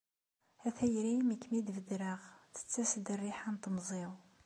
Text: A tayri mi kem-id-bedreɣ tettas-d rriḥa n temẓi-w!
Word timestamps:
A 0.67 0.69
tayri 0.77 1.13
mi 1.27 1.35
kem-id-bedreɣ 1.41 2.21
tettas-d 2.55 3.07
rriḥa 3.19 3.49
n 3.51 3.55
temẓi-w! 3.63 4.13